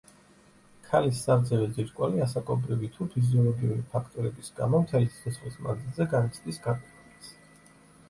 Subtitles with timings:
[0.85, 7.35] ქალის სარძევე ჯირკვალი ასაკობრივი თუ ფიზიოლოგიური ფაქტორების გამო მთელი სიცოცხლის მანძილზე განიცდის გარდაქმნას.